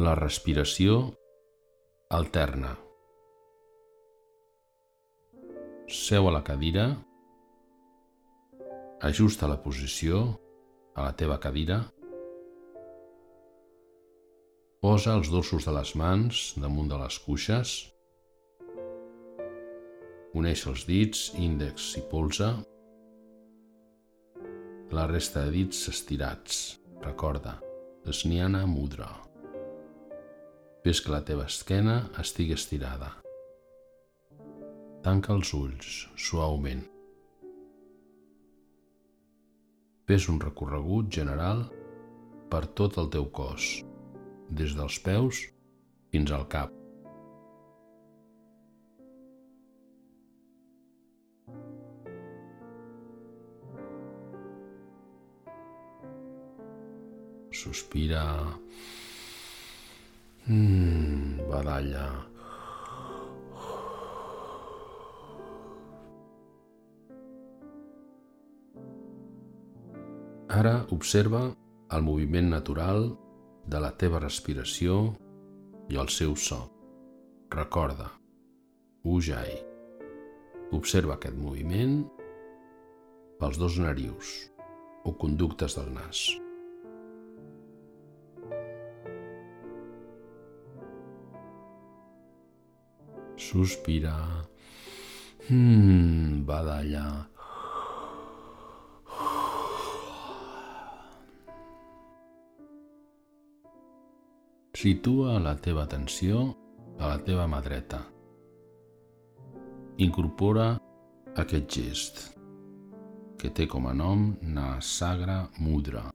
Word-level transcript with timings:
La 0.00 0.14
respiració 0.16 0.94
alterna. 2.16 2.70
Seu 5.92 6.28
a 6.30 6.32
la 6.32 6.40
cadira, 6.46 6.86
ajusta 9.10 9.50
la 9.50 9.58
posició 9.60 10.22
a 10.94 11.04
la 11.04 11.12
teva 11.20 11.36
cadira, 11.44 11.82
posa 14.80 15.18
els 15.20 15.28
dorsos 15.28 15.68
de 15.68 15.76
les 15.76 15.92
mans 16.00 16.44
damunt 16.64 16.88
de 16.88 17.04
les 17.04 17.20
cuixes, 17.28 17.76
uneix 20.32 20.64
els 20.72 20.88
dits, 20.88 21.26
índex 21.36 21.96
i 22.00 22.06
polze, 22.14 22.54
la 24.96 25.10
resta 25.12 25.44
de 25.44 25.58
dits 25.60 25.90
estirats, 25.92 26.62
recorda, 27.04 27.60
Snyana 28.10 28.64
Mudra. 28.64 29.29
Fes 30.80 31.02
que 31.04 31.12
la 31.12 31.20
teva 31.28 31.44
esquena 31.44 31.94
estigui 32.22 32.54
estirada. 32.56 33.10
Tanca 35.04 35.34
els 35.34 35.50
ulls 35.58 35.90
suaument. 36.16 36.80
Fes 40.08 40.28
un 40.32 40.40
recorregut 40.40 41.10
general 41.12 41.66
per 42.54 42.62
tot 42.80 42.96
el 43.02 43.12
teu 43.12 43.28
cos, 43.28 43.68
des 44.62 44.72
dels 44.78 44.96
peus 45.04 45.42
fins 46.14 46.32
al 46.32 46.48
cap. 46.48 46.72
Sospira. 57.60 58.24
Mm, 60.50 61.46
badalla. 61.46 62.08
Ara 70.48 70.72
observa 70.90 71.44
el 71.94 72.02
moviment 72.02 72.50
natural 72.50 73.12
de 73.70 73.84
la 73.84 73.92
teva 73.94 74.18
respiració 74.18 74.98
i 75.86 76.02
el 76.02 76.10
seu 76.10 76.34
so. 76.34 76.64
Recorda, 77.54 78.10
Ujai. 79.06 79.54
Observa 80.74 81.14
aquest 81.14 81.38
moviment 81.38 82.00
pels 83.38 83.62
dos 83.62 83.78
narius 83.78 84.36
o 85.06 85.14
conductes 85.14 85.78
del 85.78 85.94
nas. 85.94 86.39
Sospira. 93.40 94.44
Hmm, 95.48 96.44
badalla. 96.44 97.26
Situa 104.76 105.38
la 105.40 105.54
teva 105.56 105.86
atenció 105.88 106.42
a 107.00 107.08
la 107.08 107.16
teva 107.24 107.46
mà 107.48 107.62
dreta. 107.64 108.02
Incorpora 110.04 110.74
aquest 111.40 111.76
gest, 111.76 112.20
que 113.40 113.48
té 113.48 113.66
com 113.66 113.88
a 113.88 113.94
nom 113.96 114.34
Nasagra 114.40 115.46
Mudra. 115.58 116.10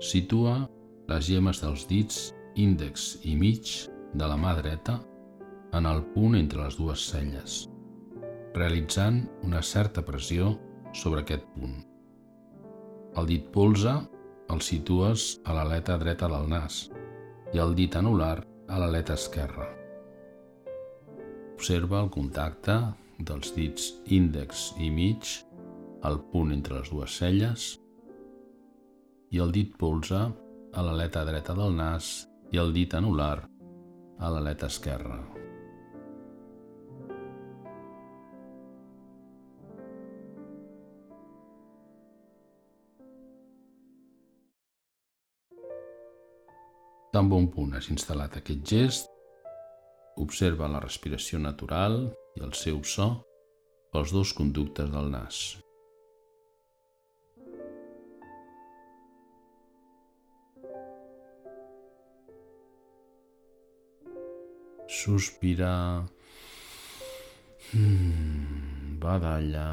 Situa 0.00 0.56
les 1.12 1.28
gemes 1.28 1.60
dels 1.60 1.84
dits 1.92 2.24
índex 2.56 3.18
i 3.28 3.36
mig 3.36 3.74
de 4.16 4.24
la 4.28 4.40
mà 4.40 4.56
dreta 4.56 4.96
en 5.76 5.86
el 5.86 6.02
punt 6.14 6.36
entre 6.38 6.64
les 6.64 6.76
dues 6.78 7.02
celles, 7.10 7.66
realitzant 8.54 9.24
una 9.44 9.62
certa 9.62 10.04
pressió 10.04 10.54
sobre 10.96 11.22
aquest 11.22 11.44
punt. 11.54 11.80
El 13.16 13.28
dit 13.28 13.48
polze 13.52 13.94
el 14.52 14.62
situes 14.62 15.26
a 15.44 15.56
l'aleta 15.56 15.96
dreta 15.98 16.28
del 16.30 16.46
nas 16.50 16.86
i 17.54 17.60
el 17.62 17.74
dit 17.78 17.96
anular 17.98 18.38
a 18.68 18.78
l'aleta 18.80 19.16
esquerra. 19.18 19.66
Observa 21.56 22.02
el 22.04 22.10
contacte 22.14 22.76
dels 23.18 23.52
dits 23.56 23.90
índex 24.12 24.70
i 24.78 24.90
mig 24.92 25.32
al 26.06 26.20
punt 26.32 26.52
entre 26.54 26.78
les 26.78 26.92
dues 26.92 27.16
celles 27.20 27.70
i 29.34 29.42
el 29.42 29.54
dit 29.54 29.72
polze 29.80 30.20
a 30.76 30.84
l'aleta 30.84 31.24
dreta 31.26 31.56
del 31.56 31.74
nas 31.74 32.28
i 32.52 32.62
el 32.62 32.76
dit 32.76 32.94
anular 32.94 33.40
a 34.18 34.30
l'aleta 34.30 34.70
esquerra. 34.70 35.35
Tan 47.16 47.30
bon 47.32 47.46
punt 47.48 47.70
has 47.72 47.86
instal·lat 47.88 48.34
aquest 48.36 48.66
gest, 48.68 49.06
observa 50.20 50.66
la 50.68 50.82
respiració 50.82 51.38
natural 51.40 51.94
i 52.36 52.42
el 52.44 52.50
seu 52.62 52.82
so 52.84 53.06
pels 53.88 54.12
dos 54.12 54.34
conductes 54.36 54.90
del 54.92 55.08
nas. 55.14 55.38
Sospira. 64.98 65.72
Mm, 67.72 69.00
badalla. 69.00 69.70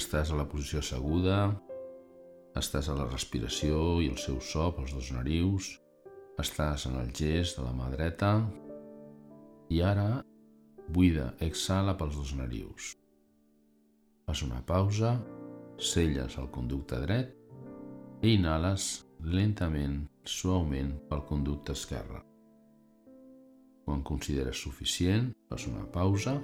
Estàs 0.00 0.30
a 0.32 0.36
la 0.38 0.46
posició 0.48 0.80
asseguda, 0.80 1.38
estàs 2.56 2.86
a 2.88 2.94
la 2.96 3.04
respiració 3.10 3.98
i 4.00 4.06
el 4.08 4.16
seu 4.22 4.38
so 4.40 4.70
pels 4.72 4.94
dos 4.96 5.10
narius, 5.12 5.66
estàs 6.40 6.86
en 6.88 6.96
el 7.02 7.10
gest 7.18 7.58
de 7.58 7.66
la 7.66 7.74
mà 7.76 7.90
dreta 7.92 8.30
i 9.68 9.82
ara 9.84 10.22
buida, 10.88 11.26
exhala 11.44 11.98
pels 12.00 12.16
dos 12.16 12.32
narius. 12.38 12.94
Fas 14.24 14.40
una 14.46 14.62
pausa, 14.72 15.12
selles 15.92 16.38
el 16.40 16.48
conducte 16.56 17.02
dret 17.04 17.36
i 18.24 18.38
inhales 18.38 18.88
lentament, 19.20 20.06
suaument 20.24 20.96
pel 21.12 21.26
conducte 21.28 21.76
esquerre. 21.76 22.24
Quan 23.84 24.00
consideres 24.00 24.64
suficient, 24.64 25.34
fas 25.52 25.68
una 25.68 25.84
pausa, 25.92 26.38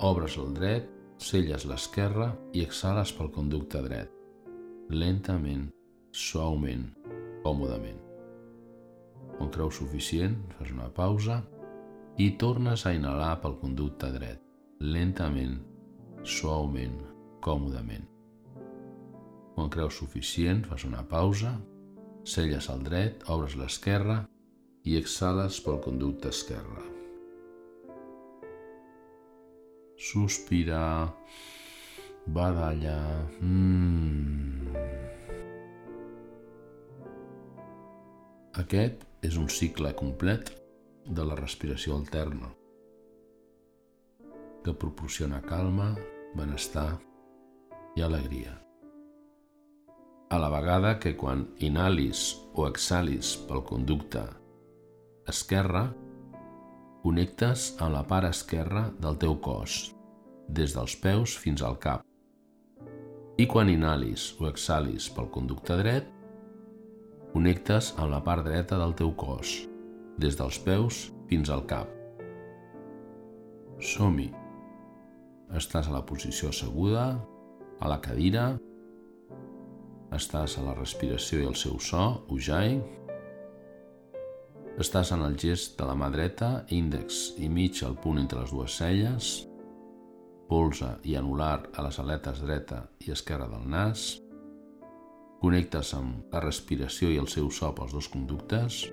obres 0.00 0.40
el 0.40 0.56
dret 0.56 0.95
Selles 1.16 1.64
l'esquerra 1.64 2.26
i 2.52 2.60
exhales 2.60 3.08
pel 3.16 3.30
conducte 3.32 3.80
dret, 3.80 4.10
lentament, 4.92 5.70
suaument, 6.12 6.90
còmodament. 7.44 8.02
Quan 9.38 9.52
creus 9.54 9.78
suficient, 9.80 10.36
fas 10.58 10.74
una 10.74 10.90
pausa 10.92 11.38
i 12.20 12.28
tornes 12.36 12.84
a 12.84 12.92
inhalar 12.92 13.32
pel 13.40 13.56
conducte 13.62 14.10
dret, 14.12 14.42
lentament, 14.80 15.56
suaument, 16.22 16.98
còmodament. 17.40 18.04
Quan 19.54 19.72
creus 19.72 19.96
suficient, 20.02 20.66
fas 20.68 20.84
una 20.84 21.00
pausa, 21.08 21.54
selles 22.28 22.68
el 22.68 22.84
dret, 22.84 23.24
obres 23.32 23.56
l'esquerra 23.56 24.18
i 24.84 25.00
exhales 25.00 25.62
pel 25.64 25.80
conducte 25.80 26.28
esquerre 26.28 26.95
sospirar, 29.96 31.14
badalla. 32.26 33.00
Mm. 33.40 34.76
Aquest 38.56 39.02
és 39.26 39.36
un 39.36 39.48
cicle 39.52 39.92
complet 39.96 40.52
de 41.06 41.24
la 41.24 41.36
respiració 41.38 41.96
alterna 41.96 42.52
que 44.66 44.72
proporciona 44.74 45.38
calma, 45.46 45.92
benestar 46.34 46.96
i 47.94 48.02
alegria. 48.02 48.56
A 50.34 50.40
la 50.42 50.48
vegada 50.50 50.96
que 50.98 51.12
quan 51.14 51.44
inhalis 51.62 52.32
o 52.58 52.66
exhalis 52.66 53.36
pel 53.46 53.62
conducte 53.68 54.24
esquerre, 55.30 55.84
connectes 57.06 57.68
amb 57.78 57.94
la 57.94 58.00
part 58.02 58.26
esquerra 58.26 58.88
del 58.98 59.14
teu 59.22 59.36
cos, 59.38 59.92
des 60.50 60.72
dels 60.74 60.96
peus 60.98 61.36
fins 61.38 61.62
al 61.62 61.76
cap. 61.78 62.02
I 63.38 63.46
quan 63.46 63.70
inhalis 63.70 64.32
o 64.40 64.48
exhalis 64.48 65.06
pel 65.14 65.28
conducte 65.30 65.76
dret, 65.78 66.08
connectes 67.30 67.92
amb 67.94 68.10
la 68.10 68.18
part 68.26 68.42
dreta 68.48 68.80
del 68.80 68.96
teu 68.98 69.14
cos, 69.14 69.54
des 70.18 70.34
dels 70.34 70.58
peus 70.66 71.04
fins 71.30 71.52
al 71.54 71.62
cap. 71.70 71.86
Som-hi. 73.78 74.32
Estàs 75.54 75.86
a 75.86 75.94
la 75.94 76.02
posició 76.10 76.50
asseguda, 76.50 77.06
a 77.78 77.92
la 77.92 78.00
cadira. 78.02 78.48
Estàs 80.10 80.58
a 80.58 80.66
la 80.66 80.74
respiració 80.74 81.44
i 81.44 81.46
el 81.52 81.54
seu 81.54 81.78
so, 81.78 82.08
ujai. 82.34 82.80
Estàs 84.76 85.08
en 85.14 85.22
el 85.24 85.38
gest 85.40 85.78
de 85.78 85.86
la 85.88 85.94
mà 85.96 86.10
dreta, 86.12 86.66
índex 86.68 87.30
i 87.40 87.46
mig 87.48 87.78
al 87.86 87.94
punt 87.96 88.18
entre 88.20 88.42
les 88.42 88.50
dues 88.52 88.74
celles, 88.76 89.30
polze 90.50 90.90
i 91.08 91.16
anular 91.16 91.62
a 91.72 91.84
les 91.86 91.96
aletes 92.02 92.42
dreta 92.44 92.82
i 93.06 93.14
esquerra 93.14 93.48
del 93.48 93.64
nas. 93.72 94.04
Connectes 95.40 95.94
amb 95.96 96.28
la 96.32 96.44
respiració 96.44 97.08
i 97.08 97.16
el 97.22 97.32
seu 97.32 97.48
so 97.48 97.72
pels 97.72 97.96
dos 97.96 98.10
conductes. 98.12 98.84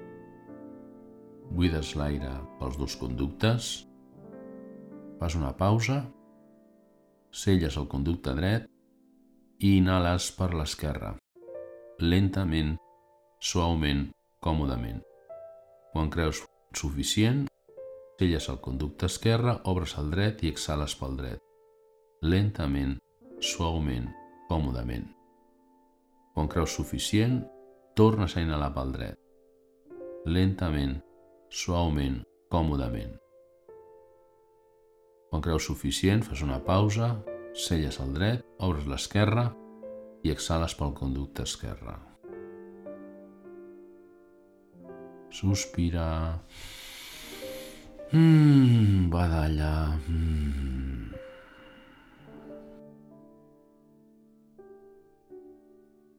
Buides 1.52 1.94
l'aire 2.00 2.32
pels 2.64 2.80
dos 2.80 2.96
conductes. 2.96 3.76
Fas 5.20 5.36
una 5.36 5.52
pausa. 5.52 6.06
Selles 7.44 7.76
el 7.76 7.92
conducte 7.92 8.32
dret 8.40 8.70
i 9.60 9.78
inhales 9.84 10.32
per 10.38 10.54
l'esquerra. 10.56 11.18
Lentament, 12.00 12.78
suaument, 13.44 14.14
còmodament. 14.40 15.04
Quan 15.94 16.10
creus 16.10 16.40
suficient, 16.74 17.44
selles 18.18 18.48
el 18.50 18.60
conducte 18.66 19.06
esquerre, 19.06 19.60
obres 19.70 19.94
el 20.02 20.08
dret 20.10 20.40
i 20.42 20.50
exhales 20.50 20.96
pel 20.98 21.18
dret. 21.20 21.42
Lentament, 22.26 22.96
suaument, 23.38 24.08
còmodament. 24.50 25.06
Quan 26.34 26.50
creus 26.50 26.74
suficient, 26.74 27.44
tornes 27.94 28.34
a 28.34 28.42
inhalar 28.42 28.72
pel 28.74 28.94
dret. 28.96 29.20
Lentament, 30.26 30.96
suaument, 31.54 32.24
còmodament. 32.50 33.14
Quan 35.30 35.46
creus 35.46 35.68
suficient, 35.70 36.26
fas 36.26 36.42
una 36.42 36.58
pausa, 36.66 37.12
selles 37.68 38.00
el 38.02 38.18
dret, 38.18 38.42
obres 38.66 38.90
l'esquerra 38.90 39.52
i 40.26 40.34
exhales 40.34 40.74
pel 40.80 40.98
conducte 40.98 41.46
esquerre. 41.46 42.13
Sospira. 45.34 46.40
Mmm, 48.14 49.10
badalla. 49.10 49.98
Mmm. 50.08 51.10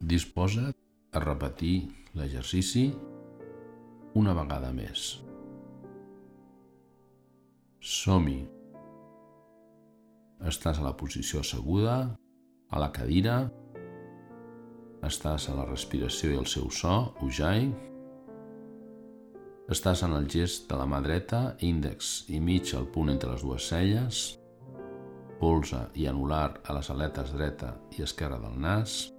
Disposa't 0.03 0.75
a 1.15 1.23
repetir 1.23 1.77
l'exercici 2.19 2.89
una 4.19 4.35
vegada 4.35 4.75
més. 4.75 5.07
Som-hi. 7.79 8.43
Estàs 10.51 10.83
a 10.83 10.85
la 10.91 10.97
posició 10.99 11.47
asseguda, 11.47 11.97
a 12.69 12.83
la 12.83 12.91
cadira. 12.91 13.39
Estàs 15.07 15.49
a 15.49 15.55
la 15.55 15.71
respiració 15.71 16.35
i 16.35 16.39
el 16.43 16.51
seu 16.51 16.67
so, 16.75 17.15
ujai. 17.23 17.69
Estàs 19.73 20.03
en 20.05 20.13
el 20.13 20.29
gest 20.29 20.69
de 20.69 20.77
la 20.77 20.85
mà 20.87 21.01
dreta, 21.01 21.55
índex 21.65 22.29
i 22.29 22.41
mig 22.41 22.75
al 22.77 22.91
punt 22.93 23.09
entre 23.13 23.33
les 23.33 23.43
dues 23.47 23.71
celles, 23.73 24.23
polze 25.41 25.87
i 25.97 26.07
anular 26.07 26.61
a 26.65 26.77
les 26.77 26.91
aletes 26.93 27.33
dreta 27.33 27.75
i 27.97 28.05
esquerra 28.05 28.39
del 28.43 28.61
nas, 28.61 29.15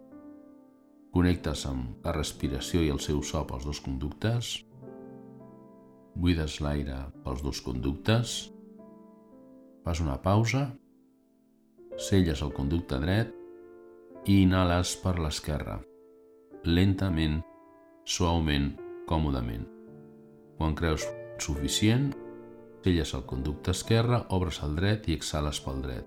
Connectes 1.16 1.62
amb 1.70 2.04
la 2.04 2.12
respiració 2.12 2.82
i 2.84 2.90
el 2.92 2.98
seu 3.00 3.22
so 3.24 3.40
pels 3.48 3.64
dos 3.64 3.78
conductes. 3.80 4.50
Buides 6.20 6.58
l'aire 6.60 6.98
pels 7.24 7.44
dos 7.46 7.62
conductes. 7.64 8.34
Fas 9.86 10.02
una 10.04 10.18
pausa. 10.26 10.66
Selles 12.08 12.44
el 12.44 12.52
conducte 12.58 13.00
dret 13.00 13.32
i 14.28 14.42
inhales 14.42 14.92
per 15.06 15.16
l'esquerra. 15.22 15.78
Lentament, 16.68 17.40
suaument, 18.04 18.74
còmodament. 19.08 19.75
Quan 20.58 20.76
creus 20.76 21.04
suficient, 21.42 22.14
selles 22.86 23.14
el 23.18 23.26
conducte 23.28 23.74
esquerre, 23.76 24.22
obres 24.30 24.62
el 24.64 24.76
dret 24.78 25.10
i 25.10 25.16
exhales 25.18 25.60
pel 25.64 25.82
dret. 25.84 26.06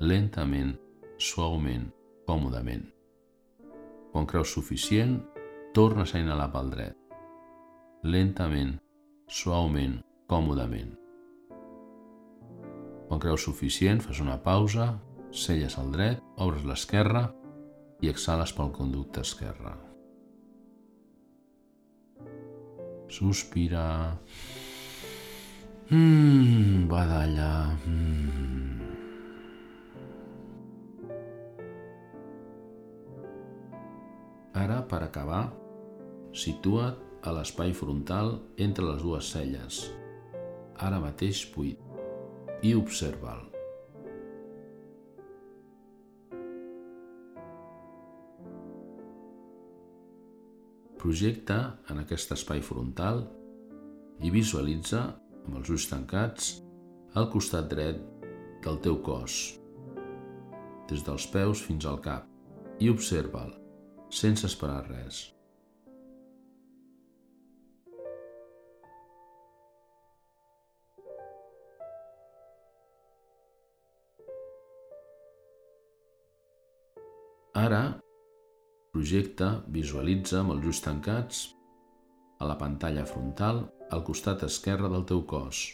Lentament, 0.00 0.76
suaument, 1.18 1.88
còmodament. 2.28 2.86
Quan 4.12 4.28
creus 4.30 4.54
suficient, 4.54 5.18
tornes 5.74 6.14
a 6.14 6.22
inhalar 6.22 6.48
pel 6.54 6.70
dret. 6.72 6.96
Lentament, 8.06 8.76
suaument, 9.26 9.98
còmodament. 10.30 10.94
Quan 13.08 13.20
creus 13.20 13.44
suficient, 13.48 14.00
fas 14.04 14.22
una 14.24 14.38
pausa, 14.44 14.92
selles 15.32 15.76
el 15.80 15.92
dret, 15.92 16.24
obres 16.38 16.64
l'esquerra 16.64 17.26
i 18.00 18.12
exhales 18.12 18.54
pel 18.54 18.72
conducte 18.72 19.24
esquerre. 19.26 19.87
Sospira. 23.08 24.18
Mmm, 25.90 26.86
badalla. 26.88 27.72
Mmm. 27.86 28.68
Ara, 34.58 34.80
per 34.90 35.02
acabar, 35.06 35.44
situa't 36.34 37.24
a 37.24 37.32
l'espai 37.36 37.72
frontal 37.76 38.34
entre 38.60 38.86
les 38.88 39.04
dues 39.04 39.32
celles, 39.34 39.82
ara 40.88 41.00
mateix 41.02 41.44
buit, 41.54 41.80
i 42.62 42.74
observa'l. 42.78 43.47
Projecta 50.98 51.56
en 51.92 52.00
aquest 52.02 52.32
espai 52.34 52.58
frontal 52.64 53.20
i 54.26 54.32
visualitza, 54.34 55.04
amb 55.46 55.60
els 55.60 55.70
ulls 55.70 55.86
tancats, 55.86 56.48
al 57.14 57.28
costat 57.30 57.68
dret 57.70 58.00
del 58.64 58.80
teu 58.82 58.98
cos, 59.06 59.36
des 60.90 61.06
dels 61.06 61.28
peus 61.30 61.62
fins 61.62 61.86
al 61.86 62.02
cap, 62.02 62.26
i 62.82 62.90
observa'l 62.90 63.54
sense 64.10 64.46
esperar 64.50 64.82
res. 64.88 65.22
Ara, 77.58 77.82
projecta, 78.94 79.48
visualitza 79.68 80.40
amb 80.42 80.54
els 80.54 80.68
ulls 80.70 80.80
tancats 80.84 81.42
a 82.38 82.46
la 82.48 82.56
pantalla 82.60 83.04
frontal 83.08 83.66
al 83.90 84.04
costat 84.06 84.44
esquerre 84.46 84.88
del 84.92 85.04
teu 85.08 85.24
cos 85.28 85.66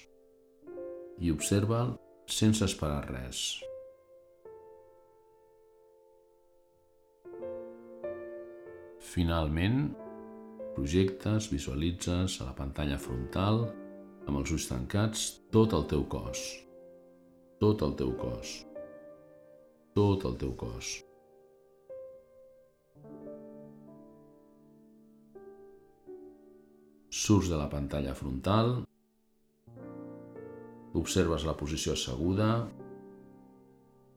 i 1.22 1.30
observa'l 1.30 1.94
sense 2.26 2.64
esperar 2.66 3.04
res. 3.10 3.44
Finalment, 9.14 9.92
projectes, 10.74 11.46
visualitzes 11.52 12.40
a 12.40 12.48
la 12.48 12.56
pantalla 12.58 12.98
frontal, 12.98 13.68
amb 14.26 14.40
els 14.40 14.56
ulls 14.56 14.66
tancats, 14.72 15.26
tot 15.54 15.76
el 15.76 15.86
teu 15.92 16.02
cos. 16.10 16.42
Tot 17.62 17.86
el 17.86 17.94
teu 18.00 18.16
cos. 18.18 18.60
Tot 19.94 20.26
el 20.26 20.40
teu 20.40 20.56
cos. 20.58 21.03
Surts 27.24 27.48
de 27.48 27.56
la 27.56 27.70
pantalla 27.72 28.12
frontal, 28.12 28.74
observes 31.00 31.46
la 31.48 31.54
posició 31.56 31.94
asseguda, 31.94 32.48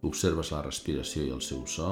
observes 0.10 0.52
la 0.52 0.60
respiració 0.66 1.24
i 1.24 1.32
el 1.38 1.40
seu 1.46 1.62
so, 1.72 1.92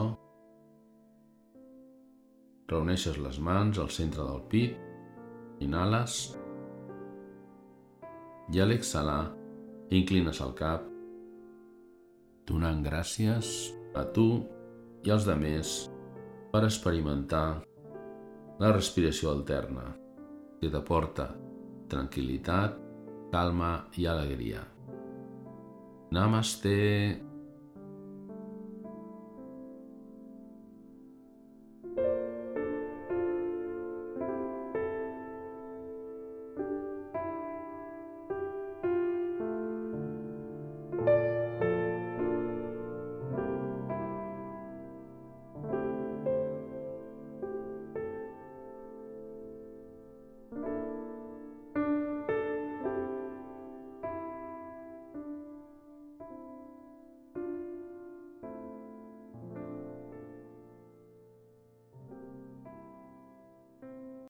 Reuneixes 2.68 3.22
les 3.22 3.40
mans 3.48 3.80
al 3.80 3.94
centre 3.94 4.26
del 4.26 4.44
pit, 4.52 4.76
inhales 5.64 6.20
i 8.52 8.60
a 8.60 8.66
l'exhalar 8.68 9.22
inclines 9.96 10.44
el 10.44 10.56
cap, 10.60 10.88
donant 12.50 12.82
gràcies 12.92 13.52
a 13.96 14.04
tu 14.18 14.32
i 15.06 15.14
als 15.16 15.30
demés 15.30 15.76
per 16.52 16.66
experimentar 16.66 17.46
la 18.60 18.74
respiració 18.74 19.32
alterna 19.32 19.94
que 20.66 20.72
t'aporta 20.74 21.28
tranquil·litat, 21.92 22.80
calma 23.30 23.86
i 24.02 24.08
alegria. 24.10 24.64
Namaste. 26.16 27.35